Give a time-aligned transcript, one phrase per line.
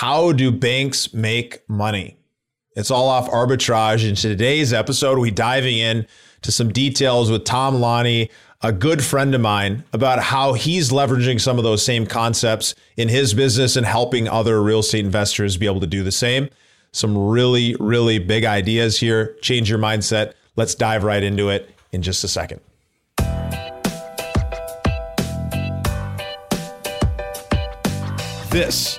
[0.00, 2.18] How do banks make money?
[2.72, 4.06] It's all off arbitrage.
[4.06, 6.06] In today's episode, we diving in
[6.42, 8.28] to some details with Tom Laune,
[8.60, 13.08] a good friend of mine, about how he's leveraging some of those same concepts in
[13.08, 16.50] his business and helping other real estate investors be able to do the same.
[16.92, 19.38] Some really, really big ideas here.
[19.40, 20.34] Change your mindset.
[20.56, 22.60] Let's dive right into it in just a second.
[28.50, 28.98] This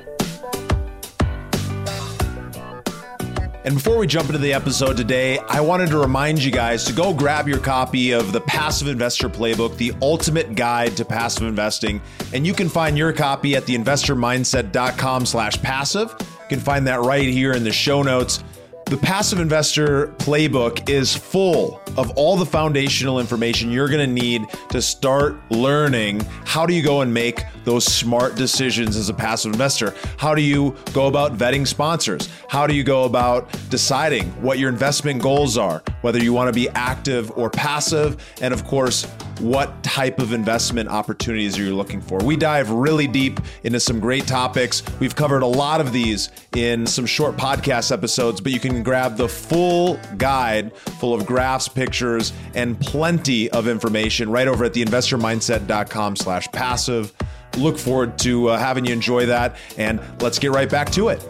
[3.63, 6.93] And before we jump into the episode today, I wanted to remind you guys to
[6.93, 12.01] go grab your copy of the Passive Investor Playbook, the ultimate guide to passive investing.
[12.33, 16.11] And you can find your copy at theinvestormindset.com slash passive.
[16.19, 18.43] You can find that right here in the show notes.
[18.87, 24.41] The Passive Investor Playbook is full of all the foundational information you're going to need
[24.69, 29.53] to start learning how do you go and make those smart decisions as a passive
[29.53, 29.95] investor?
[30.17, 32.27] How do you go about vetting sponsors?
[32.49, 36.53] How do you go about deciding what your investment goals are, whether you want to
[36.53, 38.21] be active or passive?
[38.41, 39.05] And of course,
[39.39, 42.19] what type of investment opportunities are you looking for?
[42.19, 44.83] We dive really deep into some great topics.
[44.99, 49.15] We've covered a lot of these in some short podcast episodes, but you can grab
[49.15, 56.17] the full guide full of graphs, pictures, and plenty of information right over at theinvestormindset.com
[56.17, 57.13] slash passive.
[57.57, 59.57] Look forward to uh, having you enjoy that.
[59.77, 61.27] And let's get right back to it.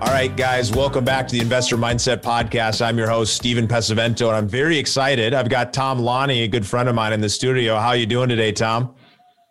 [0.00, 2.84] All right, guys, welcome back to the Investor Mindset Podcast.
[2.84, 5.32] I'm your host, Stephen Pesavento, and I'm very excited.
[5.32, 7.76] I've got Tom Laune, a good friend of mine in the studio.
[7.76, 8.94] How are you doing today, Tom?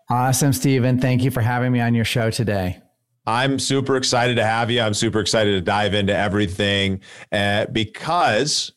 [0.10, 1.00] Awesome, Stephen.
[1.00, 2.80] Thank you for having me on your show today.
[3.26, 4.82] I'm super excited to have you.
[4.82, 7.02] I'm super excited to dive into everything
[7.32, 8.74] uh, because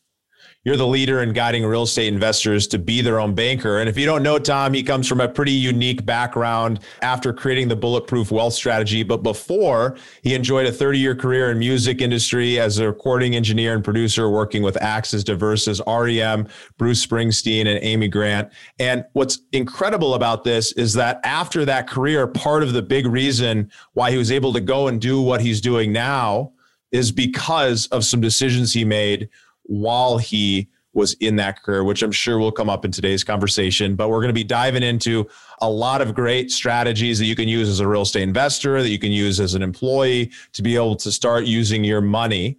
[0.67, 3.79] you're the leader in guiding real estate investors to be their own banker.
[3.79, 7.69] And if you don't know Tom, he comes from a pretty unique background after creating
[7.69, 9.05] the Bulletproof Wealth Strategy.
[9.05, 13.75] But before, he enjoyed a 30 year career in music industry as a recording engineer
[13.75, 18.53] and producer, working with acts as diverse as REM, Bruce Springsteen, and Amy Grant.
[18.81, 23.71] And what's incredible about this is that after that career, part of the big reason
[23.93, 26.51] why he was able to go and do what he's doing now
[26.91, 29.29] is because of some decisions he made
[29.67, 33.97] while he was in that career, which I'm sure will come up in today's conversation.
[33.97, 35.29] But we're going to be diving into
[35.61, 38.89] a lot of great strategies that you can use as a real estate investor, that
[38.89, 42.59] you can use as an employee to be able to start using your money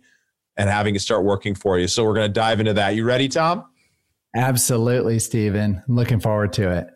[0.56, 1.88] and having it start working for you.
[1.88, 2.96] So we're going to dive into that.
[2.96, 3.66] You ready, Tom?
[4.36, 5.82] Absolutely, Stephen.
[5.88, 6.90] I'm looking forward to it.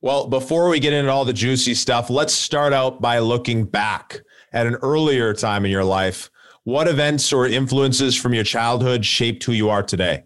[0.00, 4.20] Well, before we get into all the juicy stuff, let's start out by looking back
[4.52, 6.30] at an earlier time in your life
[6.66, 10.24] what events or influences from your childhood shaped who you are today?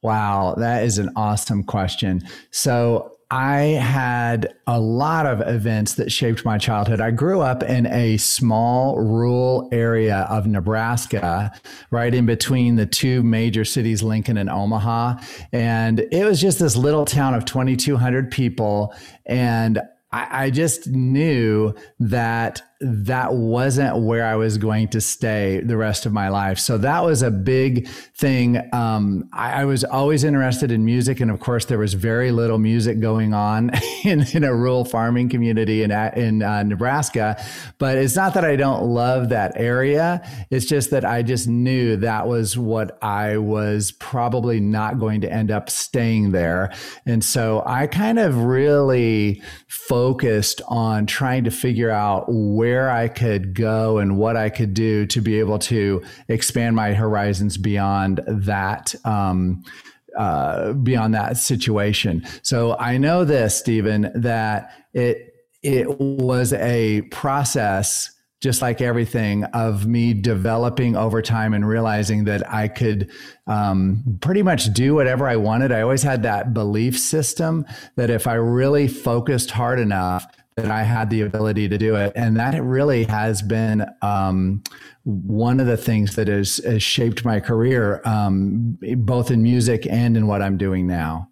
[0.00, 2.22] Wow, that is an awesome question.
[2.52, 7.00] So, I had a lot of events that shaped my childhood.
[7.00, 11.50] I grew up in a small rural area of Nebraska,
[11.90, 15.14] right in between the two major cities, Lincoln and Omaha.
[15.50, 18.94] And it was just this little town of 2,200 people.
[19.24, 19.80] And
[20.12, 26.04] I, I just knew that that wasn't where I was going to stay the rest
[26.04, 26.58] of my life.
[26.58, 28.60] So that was a big thing.
[28.72, 31.20] Um, I, I, was always interested in music.
[31.20, 33.70] And of course, there was very little music going on
[34.04, 37.42] in, in a rural farming community in, in uh, Nebraska.
[37.78, 40.28] But it's not that I don't love that area.
[40.50, 45.32] It's just that I just knew that was what I was probably not going to
[45.32, 46.72] end up staying there.
[47.06, 53.08] And so I kind of really focused on trying to figure out where where I
[53.08, 58.22] could go and what I could do to be able to expand my horizons beyond
[58.26, 58.94] that.
[59.04, 59.62] Um,
[60.16, 62.22] uh, beyond that situation.
[62.42, 68.10] So I know this, Stephen, that it it was a process
[68.42, 73.10] just like everything of me developing over time and realizing that I could
[73.46, 75.72] um, pretty much do whatever I wanted.
[75.72, 77.64] I always had that belief system
[77.96, 80.26] that if I really focused hard enough,
[80.56, 82.12] that I had the ability to do it.
[82.14, 84.62] And that really has been um,
[85.04, 90.16] one of the things that has, has shaped my career, um, both in music and
[90.16, 91.28] in what I'm doing now.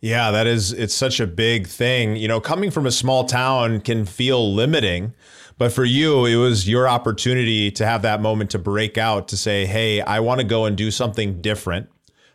[0.00, 2.16] Yeah, that is, it's such a big thing.
[2.16, 5.14] You know, coming from a small town can feel limiting.
[5.58, 9.36] But for you, it was your opportunity to have that moment to break out to
[9.36, 11.88] say, hey, I want to go and do something different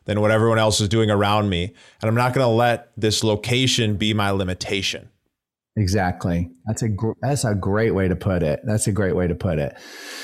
[0.06, 1.74] than what everyone else is doing around me.
[2.02, 5.10] And I'm not going to let this location be my limitation.
[5.78, 6.50] Exactly.
[6.66, 8.62] That's a gr- that's a great way to put it.
[8.64, 9.78] That's a great way to put it.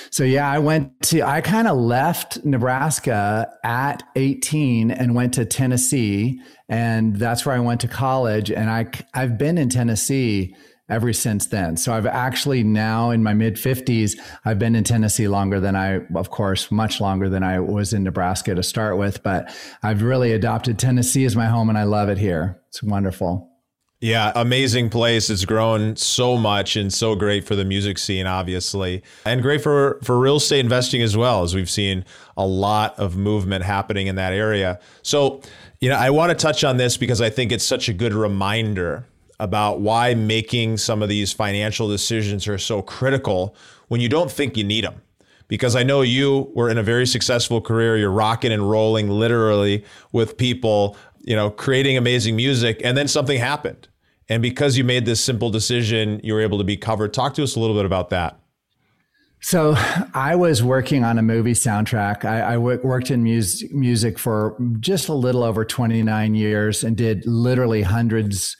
[0.09, 5.45] So yeah, I went to I kind of left Nebraska at 18 and went to
[5.45, 10.55] Tennessee and that's where I went to college and I I've been in Tennessee
[10.89, 11.77] ever since then.
[11.77, 15.99] So I've actually now in my mid 50s, I've been in Tennessee longer than I,
[16.15, 19.21] of course, much longer than I was in Nebraska to start with.
[19.21, 22.59] But I've really adopted Tennessee as my home and I love it here.
[22.69, 23.52] It's wonderful.
[24.03, 25.29] Yeah, amazing place.
[25.29, 29.97] It's grown so much and so great for the music scene, obviously, and great for
[30.03, 32.03] for real estate investing as well, as we've seen
[32.35, 34.77] a lot of movement happening in that area.
[35.03, 35.41] So,
[35.79, 38.11] you know, I want to touch on this because I think it's such a good
[38.11, 39.05] reminder
[39.39, 43.55] about why making some of these financial decisions are so critical
[43.87, 45.01] when you don't think you need them.
[45.47, 49.85] Because I know you were in a very successful career, you're rocking and rolling literally
[50.11, 53.87] with people, you know, creating amazing music, and then something happened
[54.29, 57.13] and because you made this simple decision, you were able to be covered.
[57.13, 58.39] Talk to us a little bit about that.
[59.41, 59.75] So
[60.13, 62.23] I was working on a movie soundtrack.
[62.23, 66.95] I, I w- worked in mus- music for just a little over 29 years and
[66.95, 68.55] did literally hundreds,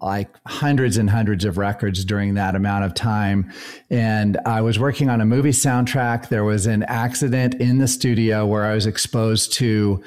[0.00, 3.52] like hundreds and hundreds of records during that amount of time.
[3.90, 6.30] And I was working on a movie soundtrack.
[6.30, 10.02] There was an accident in the studio where I was exposed to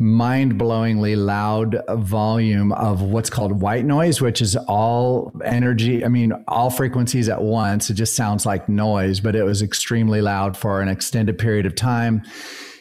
[0.00, 6.70] mind-blowingly loud volume of what's called white noise which is all energy i mean all
[6.70, 7.90] frequencies at once.
[7.90, 11.74] It just sounds like noise but it was extremely loud for an extended period of
[11.74, 12.22] time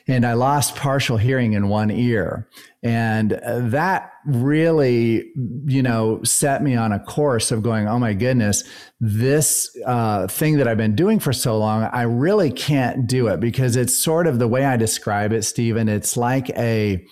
[0.08, 2.48] and I lost partial hearing in one ear.
[2.82, 5.32] And that really,
[5.66, 8.64] you know, set me on a course of going, oh my goodness,
[9.02, 13.40] this uh, thing that I've been doing for so long, I really can't do it
[13.40, 15.90] because it's sort of the way I describe it, Stephen.
[15.90, 17.06] It's like a,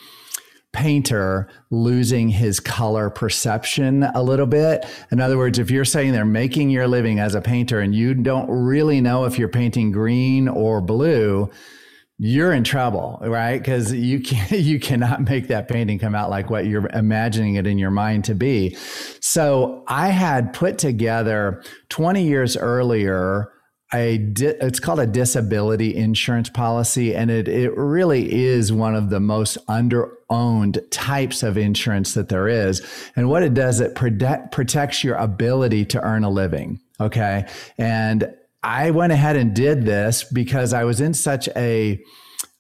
[0.76, 4.86] painter losing his color perception a little bit.
[5.10, 8.14] In other words, if you're saying they're making your living as a painter and you
[8.14, 11.50] don't really know if you're painting green or blue,
[12.18, 13.58] you're in trouble, right?
[13.58, 17.68] Because you can you cannot make that painting come out like what you're imagining it
[17.68, 18.76] in your mind to be.
[19.20, 23.52] So I had put together 20 years earlier
[23.94, 29.10] a di- it's called a disability insurance policy and it it really is one of
[29.10, 32.82] the most under owned types of insurance that there is
[33.16, 37.48] and what it does it protect, protects your ability to earn a living okay
[37.78, 38.34] and
[38.66, 42.04] I went ahead and did this because I was in such a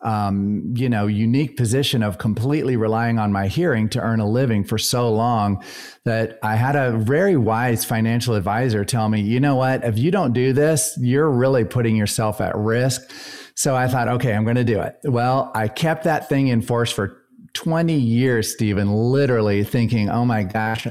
[0.01, 4.63] um, you know, unique position of completely relying on my hearing to earn a living
[4.63, 5.63] for so long
[6.03, 10.11] that I had a very wise financial advisor tell me, you know what, if you
[10.11, 13.01] don't do this, you're really putting yourself at risk.
[13.55, 14.99] So I thought, okay, I'm going to do it.
[15.05, 17.23] Well, I kept that thing in force for
[17.53, 20.85] 20 years, Stephen, literally thinking, oh my gosh,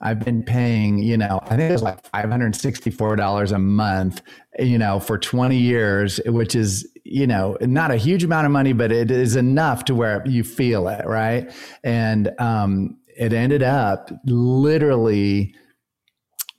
[0.00, 4.22] I've been paying, you know, I think it was like $564 a month,
[4.58, 8.72] you know, for 20 years, which is, you know, not a huge amount of money,
[8.72, 11.52] but it is enough to where you feel it, right?
[11.82, 15.54] And um, it ended up literally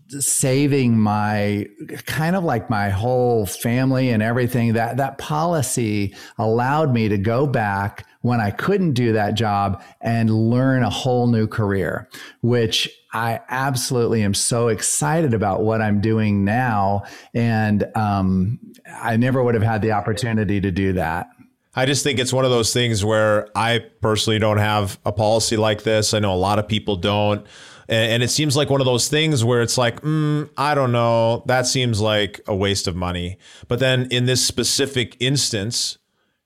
[0.09, 1.67] saving my
[2.05, 7.45] kind of like my whole family and everything that that policy allowed me to go
[7.45, 12.09] back when I couldn't do that job and learn a whole new career
[12.41, 19.43] which I absolutely am so excited about what I'm doing now and um, I never
[19.43, 21.27] would have had the opportunity to do that
[21.75, 25.55] I just think it's one of those things where I personally don't have a policy
[25.55, 26.13] like this.
[26.13, 27.45] I know a lot of people don't.
[27.87, 31.43] And, it seems like one of those things where it's like, mm, I don't know,
[31.47, 33.37] that seems like a waste of money.
[33.67, 35.97] But then in this specific instance,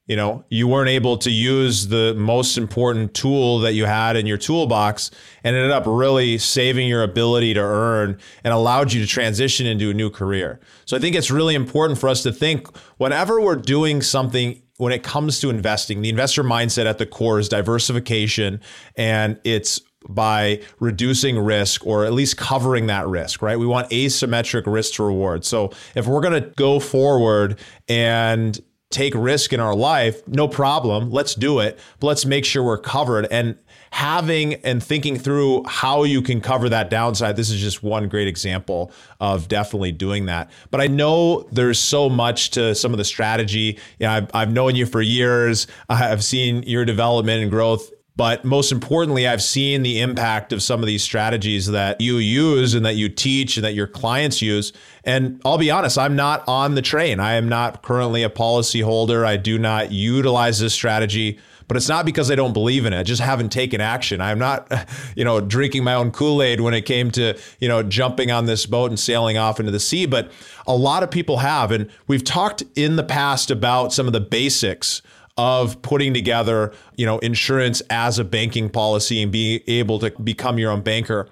[0.06, 4.26] you know, you weren't able to use the most important tool that you had in
[4.26, 5.12] your toolbox
[5.44, 9.90] and ended up really saving your ability to earn and allowed you to transition into
[9.90, 10.60] a new career.
[10.86, 12.68] So I think it's really important for us to think
[12.98, 17.40] whenever we're doing something when it comes to investing, the investor mindset at the core
[17.40, 18.60] is diversification
[18.98, 19.80] and it's
[20.10, 23.58] by reducing risk or at least covering that risk, right?
[23.58, 25.46] We want asymmetric risk to reward.
[25.46, 28.60] So if we're going to go forward and
[28.94, 31.12] take risk in our life, no problem.
[31.12, 31.80] Let's do it.
[32.00, 33.58] But let's make sure we're covered and
[33.92, 37.36] having and thinking through how you can cover that downside.
[37.36, 40.50] This is just one great example of definitely doing that.
[40.72, 43.80] But I know there's so much to some of the strategy.
[44.00, 45.68] You know, I've, I've known you for years.
[45.90, 50.82] I've seen your development and growth but most importantly, I've seen the impact of some
[50.82, 54.72] of these strategies that you use and that you teach and that your clients use.
[55.04, 57.20] And I'll be honest, I'm not on the train.
[57.20, 59.26] I am not currently a policy holder.
[59.26, 63.00] I do not utilize this strategy, but it's not because I don't believe in it.
[63.00, 64.22] I just haven't taken action.
[64.22, 64.72] I'm not,
[65.16, 68.68] you know, drinking my own Kool-Aid when it came to, you know, jumping on this
[68.68, 70.32] boat and sailing off into the sea, but
[70.68, 74.22] a lot of people have and we've talked in the past about some of the
[74.22, 75.02] basics
[75.38, 80.60] of putting together, you know, insurance as a banking policy and being able to become
[80.60, 81.30] your own banker.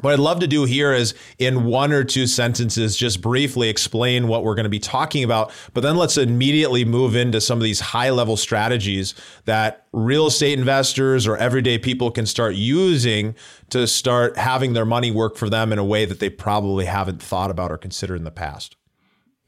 [0.00, 4.28] What I'd love to do here is in one or two sentences, just briefly explain
[4.28, 5.52] what we're going to be talking about.
[5.74, 10.58] But then let's immediately move into some of these high level strategies that real estate
[10.58, 13.34] investors or everyday people can start using
[13.70, 17.22] to start having their money work for them in a way that they probably haven't
[17.22, 18.76] thought about or considered in the past.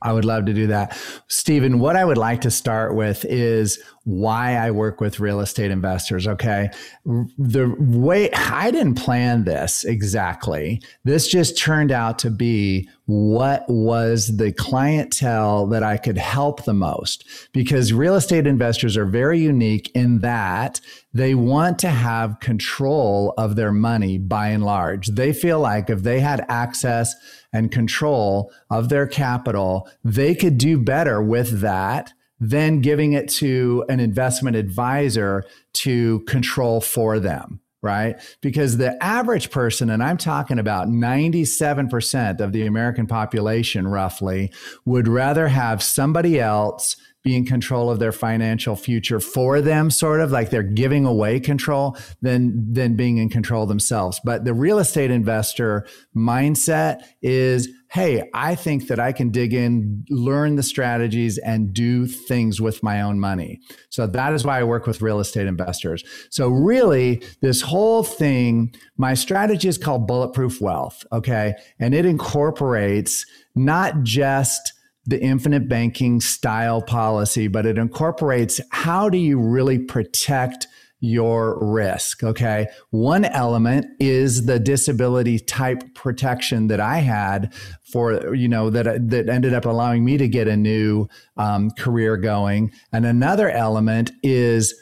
[0.02, 0.96] I would love to do that.
[1.28, 5.70] Stephen, what I would like to start with is why I work with real estate
[5.70, 6.26] investors.
[6.26, 6.70] Okay.
[7.04, 10.82] The way I didn't plan this exactly.
[11.04, 16.74] This just turned out to be what was the clientele that I could help the
[16.74, 20.80] most because real estate investors are very unique in that
[21.12, 25.08] they want to have control of their money by and large.
[25.08, 27.14] They feel like if they had access
[27.52, 33.84] and control of their capital, they could do better with that than giving it to
[33.88, 38.20] an investment advisor to control for them right?
[38.40, 44.52] Because the average person, and I'm talking about 97% of the American population roughly,
[44.84, 50.20] would rather have somebody else be in control of their financial future for them sort
[50.20, 54.20] of like they're giving away control than than being in control themselves.
[54.24, 55.86] But the real estate investor
[56.16, 62.06] mindset is hey i think that i can dig in learn the strategies and do
[62.06, 63.60] things with my own money.
[63.90, 66.02] So that is why i work with real estate investors.
[66.30, 71.54] So really this whole thing my strategy is called bulletproof wealth okay?
[71.78, 74.72] And it incorporates not just
[75.04, 80.66] the infinite banking style policy, but it incorporates how do you really protect
[81.04, 82.22] your risk.
[82.22, 82.68] Okay.
[82.90, 87.52] One element is the disability type protection that I had
[87.92, 92.16] for, you know, that, that ended up allowing me to get a new um, career
[92.16, 92.70] going.
[92.92, 94.74] And another element is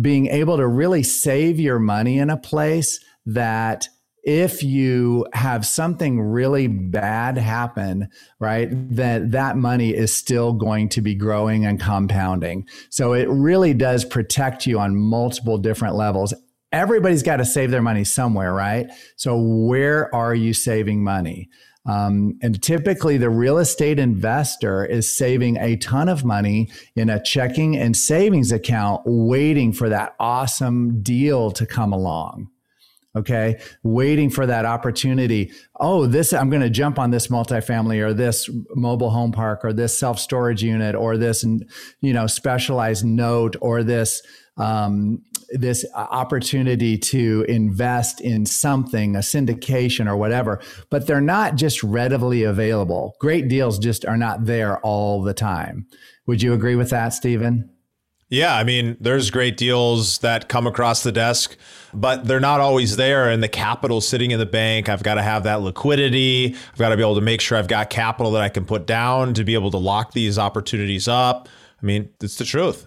[0.00, 3.88] being able to really save your money in a place that
[4.28, 11.00] if you have something really bad happen, right, that that money is still going to
[11.00, 12.68] be growing and compounding.
[12.90, 16.34] So it really does protect you on multiple different levels.
[16.72, 18.90] Everybody's got to save their money somewhere, right?
[19.16, 21.48] So where are you saving money?
[21.86, 27.22] Um, and typically, the real estate investor is saving a ton of money in a
[27.22, 32.50] checking and savings account, waiting for that awesome deal to come along
[33.18, 38.14] okay waiting for that opportunity oh this i'm going to jump on this multifamily or
[38.14, 41.44] this mobile home park or this self storage unit or this
[42.00, 44.22] you know specialized note or this
[44.58, 50.60] um, this opportunity to invest in something, a syndication or whatever,
[50.90, 53.14] but they're not just readily available.
[53.20, 55.86] Great deals just are not there all the time.
[56.26, 57.70] Would you agree with that, Stephen?
[58.30, 61.56] Yeah, I mean, there's great deals that come across the desk,
[61.94, 63.30] but they're not always there.
[63.30, 66.54] And the capital sitting in the bank, I've got to have that liquidity.
[66.72, 68.86] I've got to be able to make sure I've got capital that I can put
[68.86, 71.48] down to be able to lock these opportunities up.
[71.82, 72.86] I mean, it's the truth.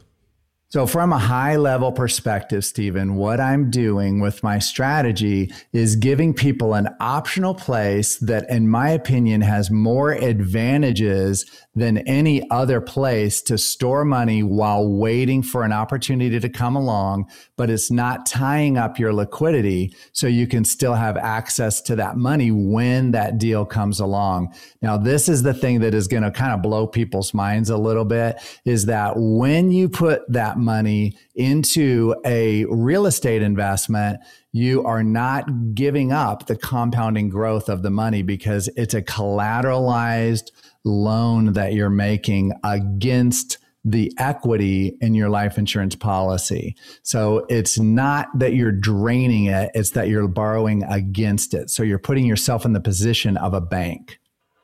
[0.71, 6.33] So, from a high level perspective, Stephen, what I'm doing with my strategy is giving
[6.33, 13.41] people an optional place that, in my opinion, has more advantages than any other place
[13.41, 18.77] to store money while waiting for an opportunity to come along, but it's not tying
[18.77, 23.65] up your liquidity so you can still have access to that money when that deal
[23.65, 24.53] comes along.
[24.81, 27.77] Now, this is the thing that is going to kind of blow people's minds a
[27.77, 34.19] little bit is that when you put that money into a real estate investment,
[34.51, 40.51] you are not giving up the compounding growth of the money because it's a collateralized
[40.83, 46.75] loan that you're making against the equity in your life insurance policy.
[47.01, 51.69] So it's not that you're draining it, it's that you're borrowing against it.
[51.69, 54.19] So you're putting yourself in the position of a bank.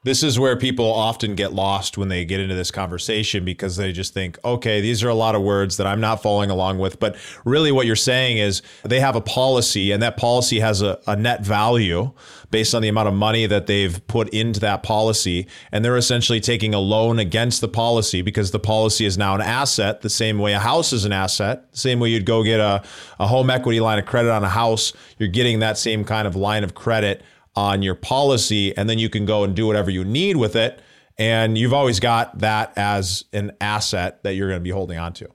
[0.08, 3.92] This is where people often get lost when they get into this conversation because they
[3.92, 6.98] just think, okay, these are a lot of words that I'm not following along with.
[6.98, 10.98] But really, what you're saying is they have a policy, and that policy has a,
[11.08, 12.14] a net value
[12.52, 15.46] based on the amount of money that they've put into that policy.
[15.74, 19.42] And they're essentially taking a loan against the policy because the policy is now an
[19.42, 22.62] asset, the same way a house is an asset, the same way you'd go get
[22.62, 22.82] a,
[23.20, 24.94] a home equity line of credit on a house.
[25.18, 27.26] You're getting that same kind of line of credit
[27.58, 30.80] on your policy, and then you can go and do whatever you need with it.
[31.18, 35.14] And you've always got that as an asset that you're going to be holding on
[35.14, 35.28] to.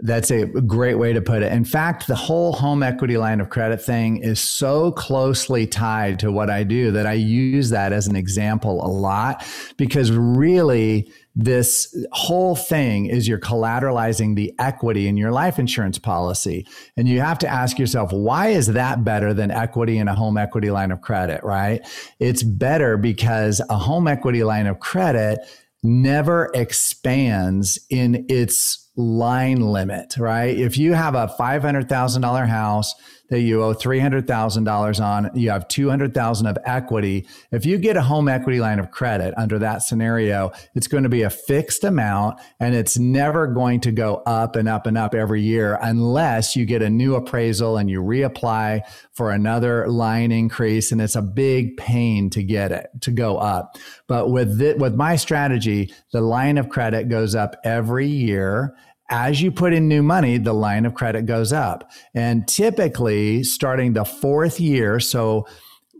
[0.00, 1.52] That's a great way to put it.
[1.52, 6.30] In fact, the whole home equity line of credit thing is so closely tied to
[6.30, 9.44] what I do that I use that as an example a lot
[9.76, 16.66] because really this whole thing is you're collateralizing the equity in your life insurance policy.
[16.96, 20.36] And you have to ask yourself, why is that better than equity in a home
[20.36, 21.80] equity line of credit, right?
[22.18, 25.38] It's better because a home equity line of credit
[25.82, 30.56] never expands in its line limit, right?
[30.56, 32.94] If you have a $500,000 house
[33.28, 37.26] that you owe $300,000 on, you have 200,000 of equity.
[37.50, 41.08] If you get a home equity line of credit under that scenario, it's going to
[41.08, 45.14] be a fixed amount and it's never going to go up and up and up
[45.14, 48.80] every year unless you get a new appraisal and you reapply
[49.12, 53.76] for another line increase and it's a big pain to get it to go up.
[54.06, 58.74] But with it, with my strategy, the line of credit goes up every year
[59.10, 61.90] as you put in new money, the line of credit goes up.
[62.14, 65.46] And typically, starting the fourth year, so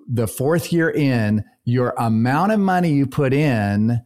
[0.06, 4.02] the fourth year in, your amount of money you put in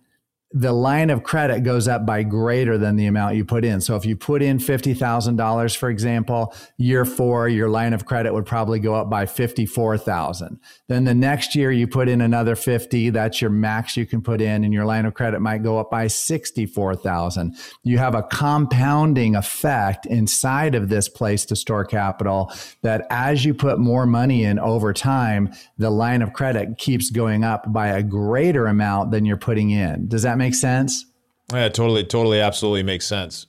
[0.54, 3.80] the line of credit goes up by greater than the amount you put in.
[3.80, 8.44] So if you put in $50,000, for example, year four, your line of credit would
[8.44, 10.60] probably go up by 54,000.
[10.88, 14.40] Then the next year you put in another 50, that's your max you can put
[14.40, 17.56] in and your line of credit might go up by 64,000.
[17.82, 23.54] You have a compounding effect inside of this place to store capital that as you
[23.54, 28.02] put more money in over time, the line of credit keeps going up by a
[28.02, 30.08] greater amount than you're putting in.
[30.08, 31.06] Does that make sense?
[31.52, 33.46] Yeah, totally, totally, absolutely makes sense.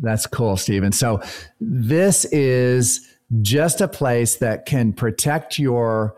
[0.00, 0.92] That's cool, Stephen.
[0.92, 1.22] So
[1.60, 3.08] this is
[3.42, 6.16] just a place that can protect your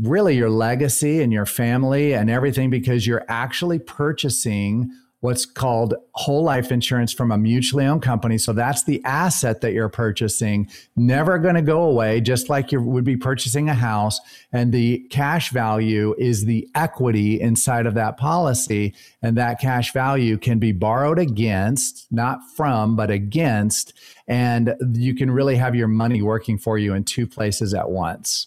[0.00, 6.44] really your legacy and your family and everything because you're actually purchasing what's called whole
[6.44, 8.38] life insurance from a mutually owned company.
[8.38, 12.80] So that's the asset that you're purchasing, never going to go away, just like you
[12.80, 14.20] would be purchasing a house.
[14.52, 18.94] And the cash value is the equity inside of that policy.
[19.20, 23.94] And that cash value can be borrowed against, not from, but against.
[24.28, 28.46] And you can really have your money working for you in two places at once.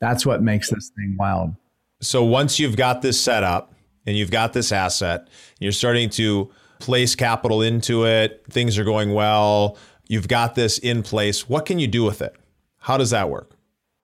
[0.00, 1.54] That's what makes this thing wild.
[2.00, 3.74] So once you've got this set up,
[4.10, 5.28] and you've got this asset,
[5.60, 11.04] you're starting to place capital into it, things are going well, you've got this in
[11.04, 11.48] place.
[11.48, 12.34] What can you do with it?
[12.78, 13.52] How does that work?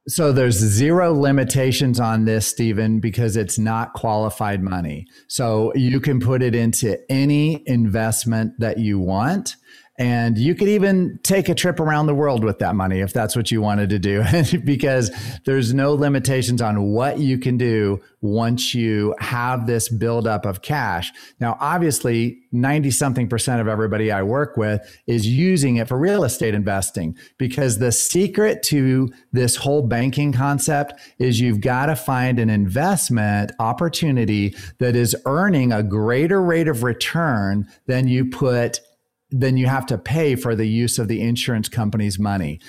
[0.06, 5.06] So there's zero limitations on this, Stephen, because it's not qualified money.
[5.26, 9.56] So you can put it into any investment that you want.
[9.98, 13.34] And you could even take a trip around the world with that money if that's
[13.34, 14.24] what you wanted to do,
[14.64, 15.10] because
[15.44, 21.12] there's no limitations on what you can do once you have this buildup of cash.
[21.40, 26.24] Now, obviously, 90 something percent of everybody I work with is using it for real
[26.24, 32.38] estate investing because the secret to this whole banking concept is you've got to find
[32.38, 38.80] an investment opportunity that is earning a greater rate of return than you put
[39.30, 42.60] then you have to pay for the use of the insurance company's money.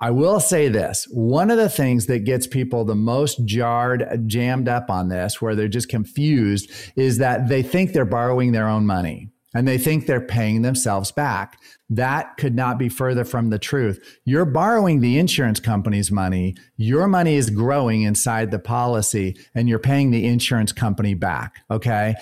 [0.00, 4.68] I will say this one of the things that gets people the most jarred, jammed
[4.68, 8.84] up on this, where they're just confused, is that they think they're borrowing their own
[8.84, 11.58] money and they think they're paying themselves back.
[11.88, 14.18] That could not be further from the truth.
[14.24, 16.56] You're borrowing the insurance company's money.
[16.76, 21.60] Your money is growing inside the policy and you're paying the insurance company back.
[21.70, 22.14] Okay.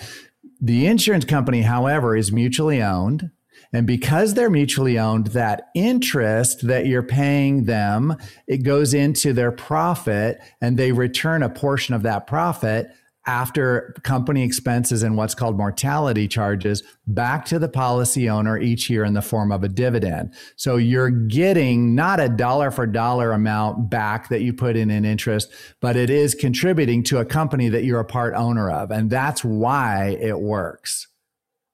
[0.61, 3.31] The insurance company, however, is mutually owned.
[3.73, 8.15] And because they're mutually owned, that interest that you're paying them,
[8.47, 12.91] it goes into their profit and they return a portion of that profit
[13.27, 19.03] after company expenses and what's called mortality charges back to the policy owner each year
[19.03, 20.33] in the form of a dividend.
[20.55, 25.05] So you're getting not a dollar for dollar amount back that you put in in
[25.05, 28.89] interest, but it is contributing to a company that you're a part owner of.
[28.89, 31.07] And that's why it works.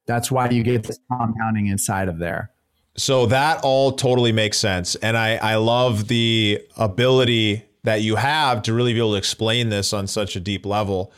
[0.08, 2.52] That's why you get this compounding inside of there.
[2.96, 4.96] So that all totally makes sense.
[4.96, 9.70] And I, I love the ability that you have to really be able to explain
[9.70, 11.14] this on such a deep level.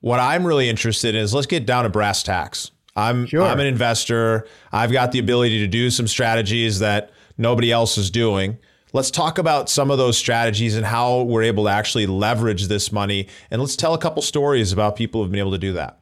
[0.00, 2.70] What I'm really interested in is let's get down to brass tacks.
[2.96, 3.42] I'm sure.
[3.42, 4.46] I'm an investor.
[4.72, 8.58] I've got the ability to do some strategies that nobody else is doing.
[8.92, 12.90] Let's talk about some of those strategies and how we're able to actually leverage this
[12.90, 13.28] money.
[13.50, 16.00] And let's tell a couple stories about people who've been able to do that.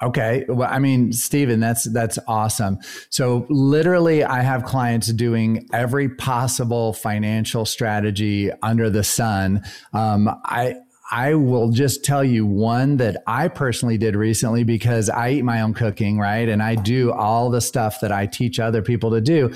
[0.00, 0.44] Okay.
[0.48, 2.78] Well, I mean, Stephen, that's that's awesome.
[3.10, 9.64] So literally I have clients doing every possible financial strategy under the sun.
[9.92, 10.76] Um, I
[11.10, 15.62] I will just tell you one that I personally did recently because I eat my
[15.62, 16.48] own cooking, right?
[16.48, 19.52] And I do all the stuff that I teach other people to do.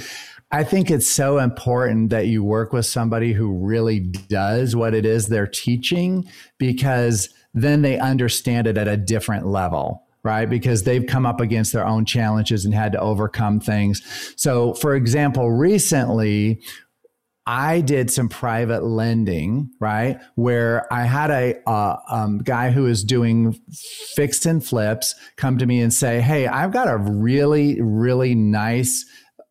[0.50, 5.06] I think it's so important that you work with somebody who really does what it
[5.06, 6.28] is they're teaching
[6.58, 10.48] because then they understand it at a different level right?
[10.48, 14.02] Because they've come up against their own challenges and had to overcome things.
[14.36, 16.62] So, for example, recently
[17.44, 20.20] I did some private lending, right?
[20.36, 21.70] Where I had a
[22.12, 23.58] um, guy who is doing
[24.14, 29.04] fixed and flips come to me and say, Hey, I've got a really, really nice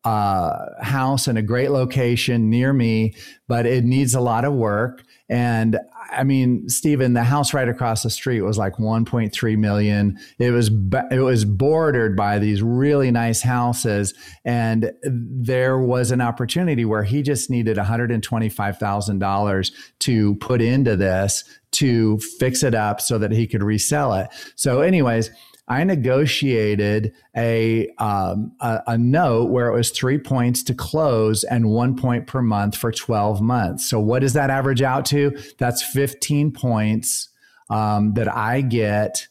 [0.04, 3.14] uh, house in a great location near me,
[3.46, 5.02] but it needs a lot of work.
[5.28, 5.78] And
[6.12, 10.18] I mean, Stephen, the house right across the street was like 1.3 million.
[10.38, 10.70] It was
[11.10, 17.22] it was bordered by these really nice houses, and there was an opportunity where he
[17.22, 23.32] just needed 125 thousand dollars to put into this to fix it up so that
[23.32, 24.28] he could resell it.
[24.56, 25.30] So, anyways
[25.68, 31.70] I negotiated a, um, a, a note where it was three points to close and
[31.70, 33.88] one point per month for 12 months.
[33.88, 35.38] So what does that average out to?
[35.58, 37.28] That's 15 points
[37.70, 39.28] um, that I get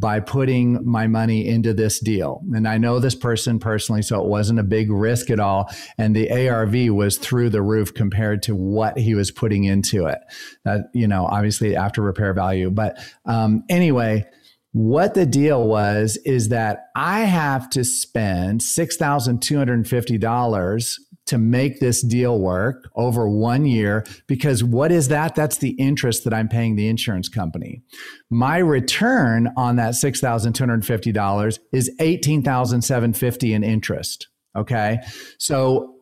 [0.00, 2.40] by putting my money into this deal.
[2.54, 5.70] And I know this person personally, so it wasn't a big risk at all.
[5.96, 10.18] And the ARV was through the roof compared to what he was putting into it.
[10.64, 12.70] That, you know, obviously after repair value.
[12.70, 14.24] But um, anyway,
[14.72, 20.94] what the deal was is that I have to spend $6,250
[21.26, 25.34] to make this deal work over one year because what is that?
[25.34, 27.82] That's the interest that I'm paying the insurance company.
[28.30, 34.28] My return on that $6,250 is $18,750 in interest.
[34.56, 34.98] Okay.
[35.38, 35.97] So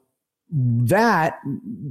[0.51, 1.39] that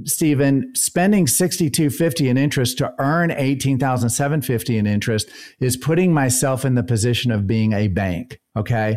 [0.04, 5.28] Stephen spending 6250 in interest to earn 18,750 in interest
[5.60, 8.96] is putting myself in the position of being a bank okay?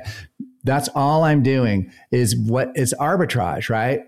[0.64, 4.02] That's all I'm doing is what is arbitrage right?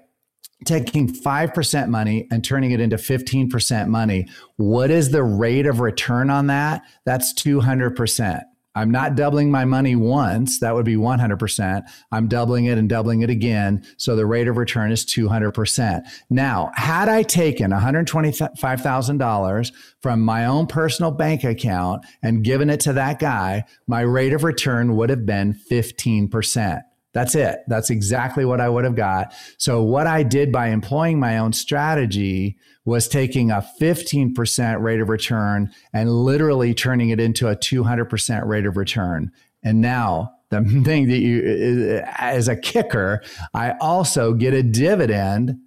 [0.65, 4.27] Taking 5% money and turning it into 15% money.
[4.57, 6.83] What is the rate of return on that?
[7.05, 8.41] That's 200%
[8.75, 10.59] I'm not doubling my money once.
[10.59, 11.83] That would be 100%.
[12.11, 13.83] I'm doubling it and doubling it again.
[13.97, 16.03] So the rate of return is 200%.
[16.29, 22.93] Now, had I taken $125,000 from my own personal bank account and given it to
[22.93, 26.81] that guy, my rate of return would have been 15%.
[27.13, 27.59] That's it.
[27.67, 29.33] That's exactly what I would have got.
[29.57, 35.09] So, what I did by employing my own strategy was taking a 15% rate of
[35.09, 39.31] return and literally turning it into a 200% rate of return.
[39.63, 43.21] And now the thing that you, as a kicker,
[43.53, 45.59] I also get a dividend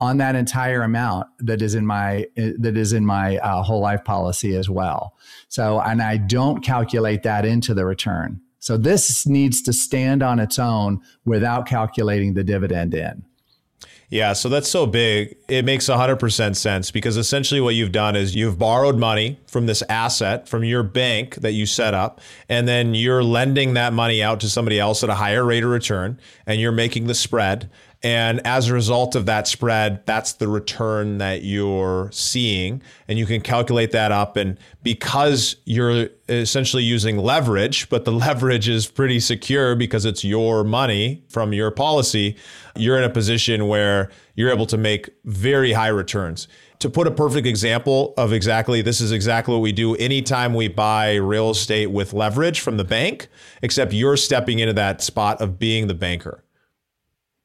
[0.00, 4.02] on that entire amount that is in my that is in my uh, whole life
[4.02, 5.14] policy as well.
[5.48, 8.40] So, and I don't calculate that into the return.
[8.62, 13.24] So this needs to stand on its own without calculating the dividend in.
[14.08, 15.36] Yeah, so that's so big.
[15.48, 19.82] It makes 100% sense because essentially what you've done is you've borrowed money from this
[19.88, 24.38] asset from your bank that you set up, and then you're lending that money out
[24.40, 27.68] to somebody else at a higher rate of return, and you're making the spread.
[28.04, 32.82] And as a result of that spread, that's the return that you're seeing.
[33.06, 34.36] And you can calculate that up.
[34.36, 40.64] And because you're essentially using leverage, but the leverage is pretty secure because it's your
[40.64, 42.36] money from your policy,
[42.74, 46.48] you're in a position where you're able to make very high returns.
[46.80, 50.66] To put a perfect example of exactly this is exactly what we do anytime we
[50.66, 53.28] buy real estate with leverage from the bank,
[53.62, 56.42] except you're stepping into that spot of being the banker.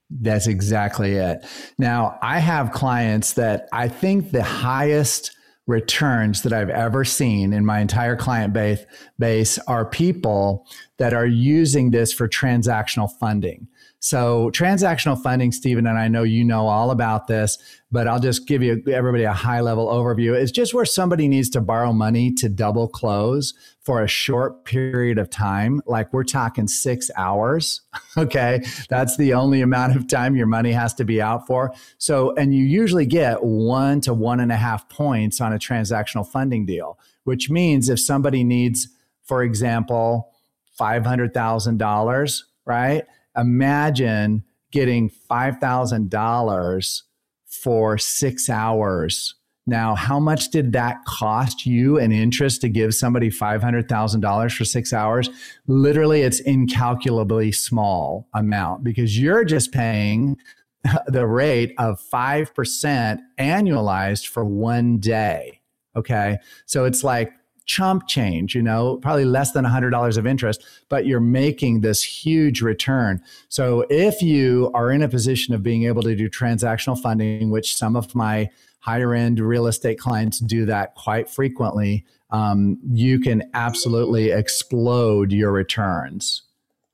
[0.09, 1.45] That's exactly it.
[1.77, 5.31] Now, I have clients that I think the highest
[5.67, 8.85] returns that I've ever seen in my entire client base,
[9.19, 10.65] base are people
[10.97, 13.67] that are using this for transactional funding.
[14.07, 17.57] So transactional funding, Stephen, and I know you know all about this,
[17.91, 20.33] but I'll just give you everybody a high level overview.
[20.33, 25.17] It's just where somebody needs to borrow money to double close for a short period
[25.17, 25.81] of time.
[25.85, 27.81] Like we're talking six hours.
[28.17, 28.63] Okay.
[28.89, 31.71] That's the only amount of time your money has to be out for.
[31.99, 36.25] So, and you usually get one to one and a half points on a transactional
[36.25, 38.87] funding deal, which means if somebody needs,
[39.23, 40.31] for example,
[40.79, 43.03] $500,000, right?
[43.37, 47.01] Imagine getting $5,000
[47.45, 49.35] for six hours.
[49.65, 54.93] Now, how much did that cost you in interest to give somebody $500,000 for six
[54.93, 55.29] hours?
[55.67, 60.37] Literally, it's incalculably small amount because you're just paying
[61.07, 65.61] the rate of 5% annualized for one day.
[65.97, 66.37] Okay.
[66.65, 67.33] So it's like
[67.67, 72.61] chump change, you know, probably less than $100 of interest, but you're making this huge
[72.61, 73.21] return.
[73.49, 77.75] So if you are in a position of being able to do transactional funding, which
[77.75, 78.49] some of my
[78.79, 85.51] higher end real estate clients do that quite frequently, um, you can absolutely explode your
[85.51, 86.43] returns.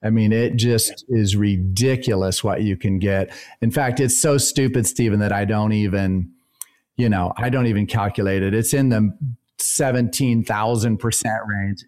[0.03, 3.31] I mean, it just is ridiculous what you can get.
[3.62, 6.31] In fact, it's so stupid, Stephen, that I don't even,
[6.97, 8.53] you know, I don't even calculate it.
[8.53, 9.15] It's in the
[9.63, 11.80] 17,000% range.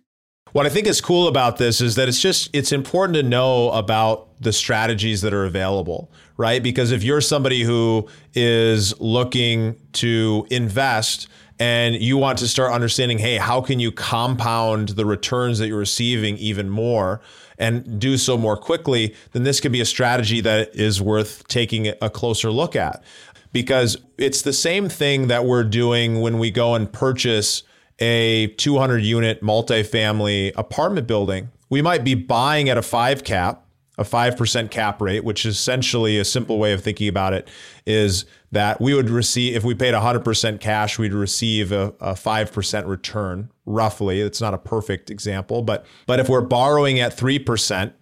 [0.51, 3.71] What I think is cool about this is that it's just it's important to know
[3.71, 6.63] about the strategies that are available, right?
[6.63, 11.27] Because if you're somebody who is looking to invest
[11.59, 15.77] and you want to start understanding, hey, how can you compound the returns that you're
[15.77, 17.19] receiving even more
[17.57, 21.93] and do so more quickly, then this could be a strategy that is worth taking
[22.01, 23.03] a closer look at
[23.51, 27.63] because it's the same thing that we're doing when we go and purchase
[27.99, 31.49] a 200 unit multifamily apartment building.
[31.69, 33.64] We might be buying at a five cap,
[33.97, 37.47] a 5% cap rate, which is essentially a simple way of thinking about it
[37.85, 42.87] is that we would receive, if we paid 100% cash, we'd receive a, a 5%
[42.87, 44.21] return roughly.
[44.21, 47.93] It's not a perfect example, but, but if we're borrowing at 3%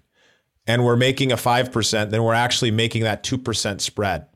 [0.68, 4.28] and we're making a 5%, then we're actually making that 2% spread.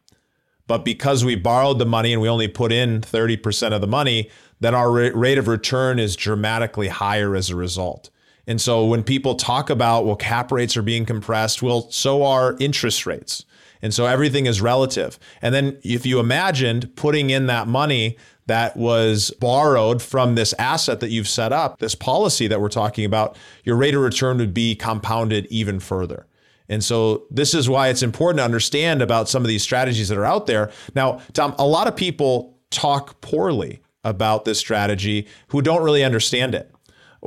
[0.67, 4.29] But because we borrowed the money and we only put in 30% of the money,
[4.59, 8.09] then our rate of return is dramatically higher as a result.
[8.47, 12.55] And so when people talk about, well, cap rates are being compressed, well, so are
[12.59, 13.45] interest rates.
[13.81, 15.19] And so everything is relative.
[15.41, 21.01] And then if you imagined putting in that money that was borrowed from this asset
[21.01, 24.53] that you've set up, this policy that we're talking about, your rate of return would
[24.53, 26.25] be compounded even further.
[26.69, 30.17] And so this is why it's important to understand about some of these strategies that
[30.17, 30.71] are out there.
[30.95, 36.55] Now, Tom, a lot of people talk poorly about this strategy who don't really understand
[36.55, 36.73] it.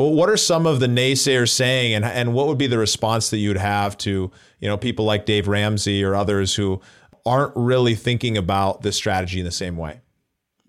[0.08, 3.38] What are some of the naysayers saying and, and what would be the response that
[3.38, 6.80] you'd have to, you know, people like Dave Ramsey or others who
[7.26, 10.00] aren't really thinking about this strategy in the same way?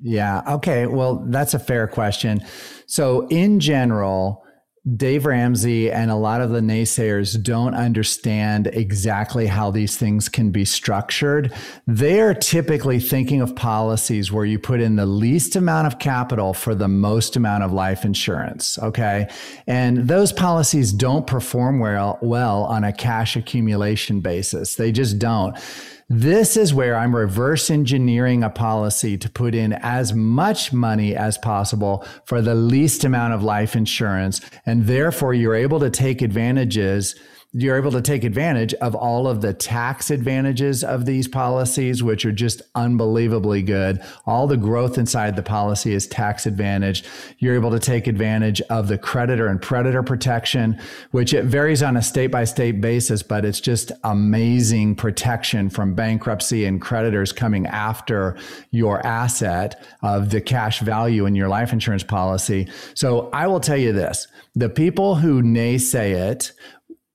[0.02, 0.42] Yeah.
[0.56, 0.86] Okay.
[0.86, 2.44] Well, that's a fair question.
[2.88, 4.44] So, in general,
[4.96, 10.50] Dave Ramsey and a lot of the naysayers don't understand exactly how these things can
[10.50, 11.54] be structured.
[11.86, 16.74] They're typically thinking of policies where you put in the least amount of capital for
[16.74, 18.80] the most amount of life insurance.
[18.80, 19.30] Okay.
[19.68, 24.78] And those policies don't perform well, well on a cash accumulation basis.
[24.78, 25.56] They just don't.
[26.14, 31.38] This is where I'm reverse engineering a policy to put in as much money as
[31.38, 34.42] possible for the least amount of life insurance.
[34.66, 37.16] And therefore, you're able to take advantages
[37.54, 42.26] you're able to take advantage of all of the tax advantages of these policies, which
[42.26, 44.02] are just unbelievably good.
[44.26, 47.04] All the growth inside the policy is tax advantage.
[47.40, 50.80] You're able to take advantage of the creditor and predator protection,
[51.12, 55.94] which it varies on a state by state basis, but it's just amazing protection from
[55.94, 58.38] bankruptcy and creditors coming after
[58.70, 62.70] your asset of the cash value in your life insurance policy.
[62.94, 66.52] So I will tell you this the people who naysay it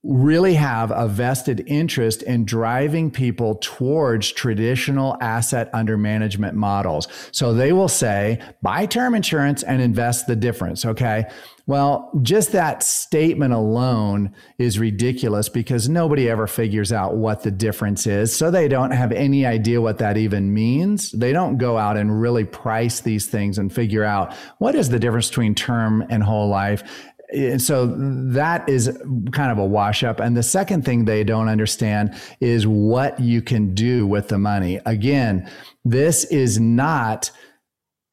[0.06, 7.08] really have a vested interest in driving people towards traditional asset under management models.
[7.32, 10.84] So they will say, buy term insurance and invest the difference.
[10.84, 11.26] Okay.
[11.68, 18.06] Well, just that statement alone is ridiculous because nobody ever figures out what the difference
[18.06, 18.32] is.
[18.34, 21.10] So they don't have any idea what that even means.
[21.10, 25.00] They don't go out and really price these things and figure out what is the
[25.00, 26.84] difference between term and whole life
[27.32, 28.86] and so that is
[29.32, 30.20] kind of a wash up.
[30.20, 34.80] And the second thing they don't understand is what you can do with the money.
[34.86, 35.50] Again,
[35.84, 37.30] this is not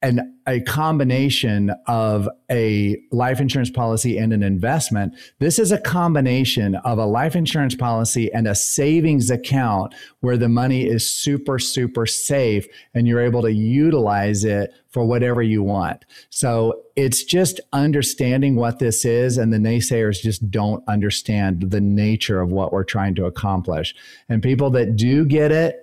[0.02, 5.14] an a combination of a life insurance policy and an investment.
[5.40, 10.50] This is a combination of a life insurance policy and a savings account where the
[10.50, 16.06] money is super, super safe and you're able to utilize it for whatever you want.
[16.30, 22.40] So it's just understanding what this is, and the naysayers just don't understand the nature
[22.42, 23.96] of what we're trying to accomplish.
[24.30, 25.83] And people that do get it,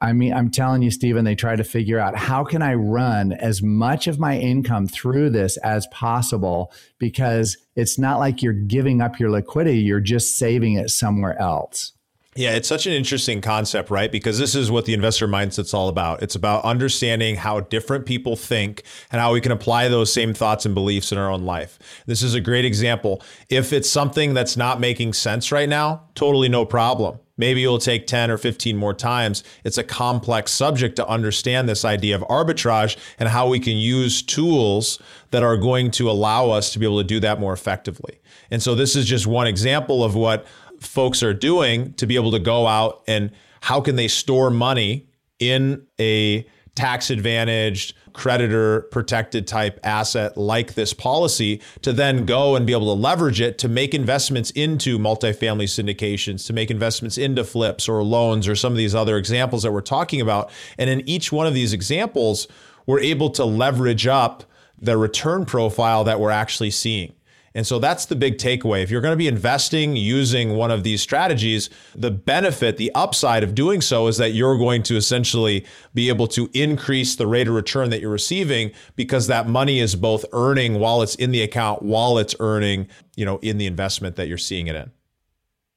[0.00, 3.32] I mean, I'm telling you, Stephen, they try to figure out how can I run
[3.32, 9.00] as much of my income through this as possible because it's not like you're giving
[9.00, 11.92] up your liquidity, you're just saving it somewhere else.
[12.38, 14.12] Yeah, it's such an interesting concept, right?
[14.12, 16.22] Because this is what the investor mindset's all about.
[16.22, 20.64] It's about understanding how different people think and how we can apply those same thoughts
[20.64, 21.80] and beliefs in our own life.
[22.06, 23.24] This is a great example.
[23.48, 27.18] If it's something that's not making sense right now, totally no problem.
[27.36, 29.42] Maybe you'll take 10 or 15 more times.
[29.64, 34.22] It's a complex subject to understand this idea of arbitrage and how we can use
[34.22, 35.00] tools
[35.32, 38.20] that are going to allow us to be able to do that more effectively.
[38.48, 40.46] And so this is just one example of what
[40.80, 45.08] folks are doing to be able to go out and how can they store money
[45.38, 52.66] in a tax advantaged creditor protected type asset like this policy to then go and
[52.66, 57.42] be able to leverage it to make investments into multifamily syndications, to make investments into
[57.42, 60.50] flips or loans or some of these other examples that we're talking about.
[60.78, 62.46] And in each one of these examples,
[62.86, 64.44] we're able to leverage up
[64.80, 67.12] the return profile that we're actually seeing.
[67.54, 68.82] And so that's the big takeaway.
[68.82, 73.42] If you're going to be investing using one of these strategies, the benefit, the upside
[73.42, 77.48] of doing so is that you're going to essentially be able to increase the rate
[77.48, 81.42] of return that you're receiving because that money is both earning while it's in the
[81.42, 84.90] account, while it's earning, you know, in the investment that you're seeing it in.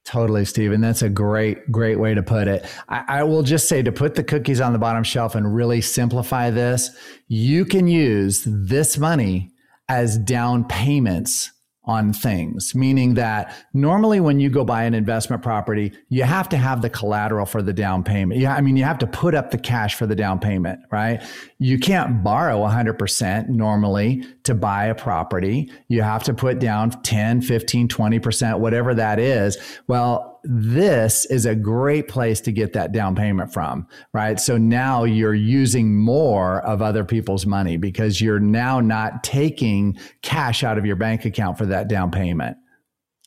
[0.04, 0.82] Totally, Steven.
[0.82, 2.66] That's a great, great way to put it.
[2.90, 5.80] I, I, will just say to put the cookies on the bottom shelf and really
[5.80, 6.90] simplify this,
[7.28, 9.52] you can use this money
[9.88, 11.52] as down payments
[11.92, 16.58] on things, meaning that normally when you go buy an investment property, you have to
[16.58, 18.40] have the collateral for the down payment.
[18.40, 21.22] Yeah, I mean, you have to put up the cash for the down payment, right?
[21.60, 25.72] You can't borrow 100% normally to buy a property.
[25.90, 29.58] You have to put down 10, 15, 20%, whatever that is.
[29.88, 34.40] Well, this is a great place to get that down payment from, right?
[34.40, 40.64] So now you're using more of other people's money because you're now not taking cash
[40.64, 42.58] out of your bank account for that down payment.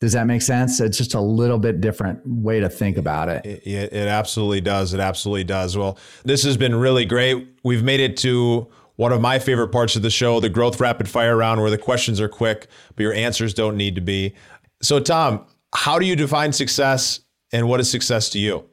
[0.01, 0.81] Does that make sense?
[0.81, 3.47] It's just a little bit different way to think about it.
[3.47, 4.93] It, it, it absolutely does.
[4.93, 5.79] It absolutely does.
[5.79, 7.49] Well, this has been really great.
[7.63, 11.09] We've made it to one of my favorite parts of the show, the growth rapid
[11.09, 14.35] fire round, where the questions are quick, but your answers don't need to be.
[14.83, 17.21] So, Tom, how do you define success
[17.53, 18.65] and what is success to you?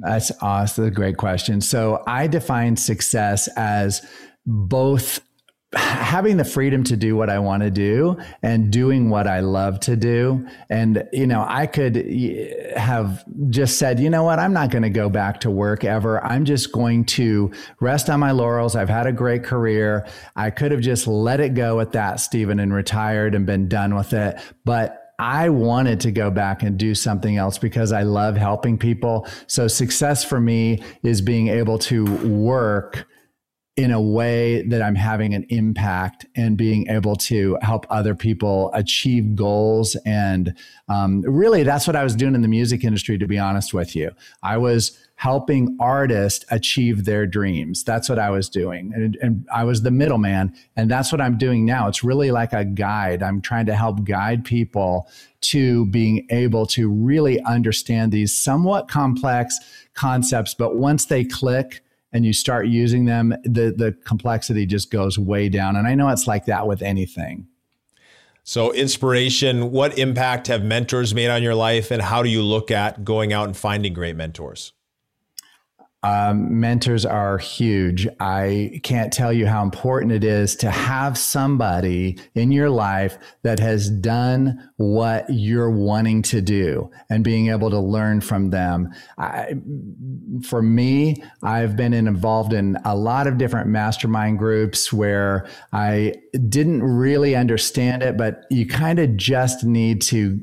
[0.00, 0.84] That's awesome.
[0.84, 1.60] That's a great question.
[1.60, 4.06] So I define success as
[4.46, 5.20] both
[5.72, 9.78] having the freedom to do what I want to do and doing what I love
[9.80, 10.44] to do.
[10.68, 11.94] And, you know, I could
[12.76, 16.24] have just said, you know what, I'm not going to go back to work ever.
[16.24, 18.74] I'm just going to rest on my laurels.
[18.74, 20.08] I've had a great career.
[20.34, 23.94] I could have just let it go at that, Steven, and retired and been done
[23.94, 24.40] with it.
[24.64, 29.28] But I wanted to go back and do something else because I love helping people.
[29.48, 33.06] So success for me is being able to work
[33.80, 38.70] in a way that I'm having an impact and being able to help other people
[38.74, 39.96] achieve goals.
[40.04, 40.54] And
[40.90, 43.96] um, really, that's what I was doing in the music industry, to be honest with
[43.96, 44.10] you.
[44.42, 47.82] I was helping artists achieve their dreams.
[47.82, 48.92] That's what I was doing.
[48.94, 50.54] And, and, I was the middleman.
[50.76, 51.88] And that's what I'm doing now.
[51.88, 53.22] It's really like a guide.
[53.22, 55.08] I'm trying to help guide people
[55.42, 59.58] to being able to really understand these somewhat complex
[59.94, 60.52] concepts.
[60.52, 61.82] But once they click,
[62.12, 65.76] and you start using them, the, the complexity just goes way down.
[65.76, 67.46] And I know it's like that with anything.
[68.42, 72.70] So, inspiration, what impact have mentors made on your life, and how do you look
[72.70, 74.72] at going out and finding great mentors?
[76.02, 78.08] Um, mentors are huge.
[78.20, 83.58] I can't tell you how important it is to have somebody in your life that
[83.58, 88.94] has done what you're wanting to do and being able to learn from them.
[89.18, 89.56] I,
[90.42, 96.14] for me, I've been involved in a lot of different mastermind groups where I
[96.48, 100.40] didn't really understand it, but you kind of just need to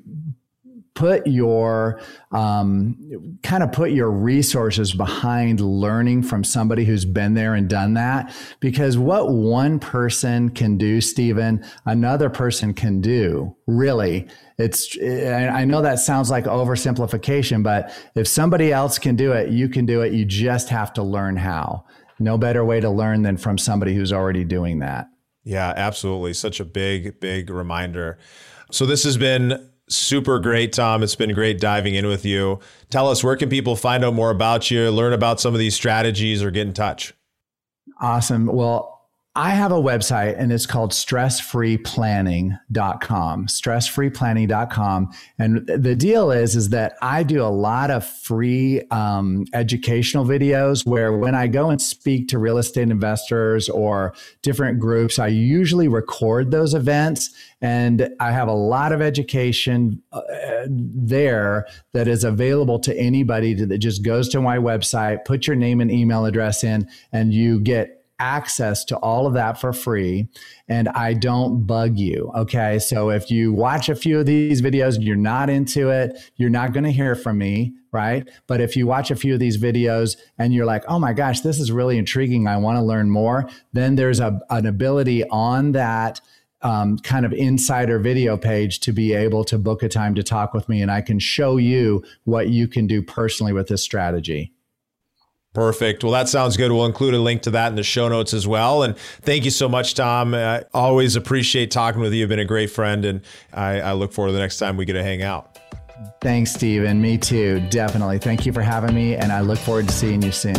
[0.97, 7.53] put your um, kind of put your resources behind learning from somebody who's been there
[7.53, 8.35] and done that.
[8.59, 15.81] Because what one person can do steven another person can do really it's i know
[15.81, 20.13] that sounds like oversimplification but if somebody else can do it you can do it.
[20.13, 21.85] You just have to learn how.
[22.19, 25.07] No better way to learn than from somebody who's already doing that.
[25.43, 26.33] Yeah absolutely.
[26.33, 28.17] Such a big big reminder.
[28.71, 31.03] So this has been super great, Tom.
[31.03, 32.59] It's been great diving in with you.
[32.89, 35.75] Tell us where can people find out more about you, learn about some of these
[35.75, 37.13] strategies, or get in touch?
[38.01, 38.47] Awesome.
[38.47, 38.96] Well,
[39.37, 45.11] I have a website and it's called stressfreeplanning.com, stressfreeplanning.com.
[45.37, 50.87] And the deal is, is that I do a lot of free um, educational videos
[50.87, 55.87] where when I go and speak to real estate investors or different groups, I usually
[55.87, 57.29] record those events
[57.61, 60.21] and I have a lot of education uh,
[60.67, 65.79] there that is available to anybody that just goes to my website, put your name
[65.79, 70.27] and email address in, and you get access to all of that for free
[70.67, 72.31] and I don't bug you.
[72.35, 72.79] Okay.
[72.79, 76.49] So if you watch a few of these videos and you're not into it, you're
[76.49, 77.73] not going to hear from me.
[77.91, 78.29] Right.
[78.47, 81.41] But if you watch a few of these videos and you're like, oh my gosh,
[81.41, 82.47] this is really intriguing.
[82.47, 83.49] I want to learn more.
[83.73, 86.21] Then there's a, an ability on that
[86.61, 90.53] um, kind of insider video page to be able to book a time to talk
[90.53, 94.53] with me and I can show you what you can do personally with this strategy.
[95.57, 96.03] Perfect.
[96.03, 96.71] Well, that sounds good.
[96.71, 98.83] We'll include a link to that in the show notes as well.
[98.83, 100.35] And thank you so much, Tom.
[100.35, 102.19] I always appreciate talking with you.
[102.19, 104.85] You've been a great friend, and I, I look forward to the next time we
[104.85, 105.57] get to hang out.
[106.21, 107.01] Thanks, Steven.
[107.01, 107.59] Me too.
[107.71, 108.19] Definitely.
[108.19, 110.53] Thank you for having me, and I look forward to seeing you soon.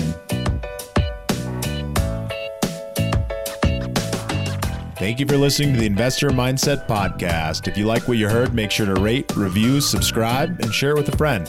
[4.96, 7.68] Thank you for listening to the Investor Mindset Podcast.
[7.68, 10.96] If you like what you heard, make sure to rate, review, subscribe, and share it
[10.96, 11.48] with a friend.